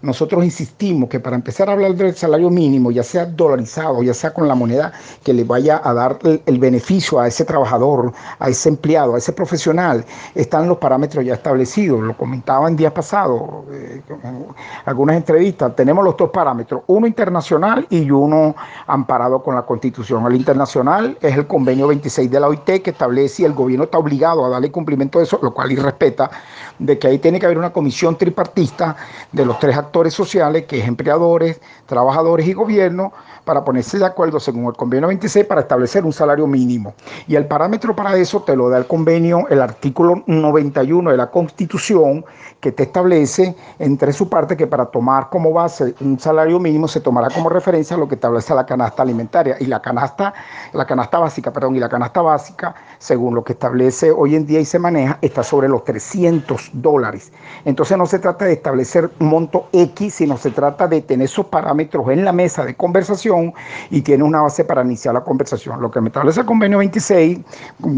[0.00, 4.32] Nosotros insistimos que para empezar a hablar del salario mínimo, ya sea dolarizado, ya sea
[4.32, 4.92] con la moneda
[5.24, 9.32] que le vaya a dar el, beneficio a ese trabajador, a ese empleado, a ese
[9.32, 10.04] profesional,
[10.36, 12.00] están los parámetros ya establecidos.
[12.00, 13.42] Lo comentaba en días pasados,
[13.72, 14.46] eh, en
[14.84, 15.74] algunas entrevistas.
[15.74, 18.54] Tenemos los dos parámetros, uno internacional y uno
[18.86, 20.24] amparado con la Constitución.
[20.26, 23.98] El internacional es el convenio 26 de la OIT que establece y el gobierno está
[23.98, 26.30] obligado a darle cumplimiento a eso, lo cual y respeta
[26.78, 28.94] de que ahí tiene que haber una comisión tripartista
[29.32, 33.12] de los tres actores actores sociales, que es empleadores, trabajadores y gobierno,
[33.44, 36.94] para ponerse de acuerdo según el convenio 26 para establecer un salario mínimo.
[37.26, 41.30] Y el parámetro para eso te lo da el convenio, el artículo 91 de la
[41.30, 42.26] Constitución,
[42.60, 47.00] que te establece entre su parte que para tomar como base un salario mínimo se
[47.00, 50.34] tomará como referencia lo que establece la canasta alimentaria y la canasta,
[50.72, 54.60] la canasta básica, perdón, y la canasta básica, según lo que establece hoy en día
[54.60, 57.32] y se maneja, está sobre los 300 dólares.
[57.64, 61.46] Entonces no se trata de establecer un monto X, sino se trata de tener esos
[61.46, 63.52] parámetros en la mesa de conversación
[63.90, 65.80] y tiene una base para iniciar la conversación.
[65.80, 67.38] Lo que me establece el convenio 26,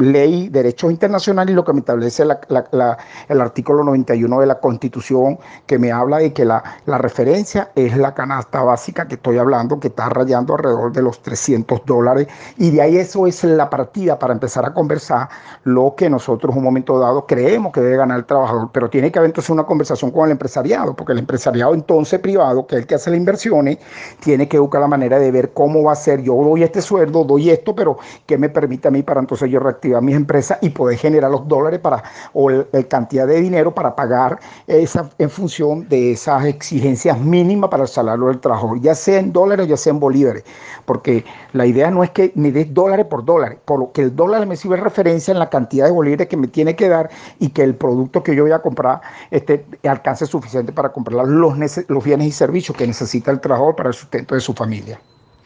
[0.00, 5.78] ley, derechos internacionales y lo que me establece el artículo 91 de la Constitución, que
[5.78, 10.08] me habla de que la, referencia es la canasta básica que estoy hablando, que está
[10.08, 12.28] rayando alrededor de los 300 dólares.
[12.58, 15.28] Y de ahí eso es la partida para empezar a conversar
[15.64, 18.70] lo que nosotros en un momento dado creemos que debe ganar el trabajador.
[18.72, 22.66] Pero tiene que haber entonces una conversación con el empresariado, porque el empresariado entonces privado,
[22.66, 23.78] que es el que hace las inversiones,
[24.20, 27.24] tiene que buscar la manera de ver cómo va a ser, yo doy este sueldo,
[27.24, 30.70] doy esto, pero ¿qué me permite a mí para entonces yo reactivar mis empresas y
[30.70, 35.88] poder generar los dólares para, o la cantidad de dinero para pagar esa en función
[35.88, 39.92] de esas exigencias mínimas para el salario del trabajo, ya sea en dólares ya sea
[39.92, 40.44] en bolívares,
[40.84, 44.16] porque la idea no es que me des dólares por dólares, por lo que el
[44.16, 47.50] dólar me sirve referencia en la cantidad de bolívares que me tiene que dar y
[47.50, 51.26] que el producto que yo voy a comprar este, alcance suficiente para comprar
[51.58, 55.00] los, bienes y servicios que necesita el trabajador para el sustento de su familia.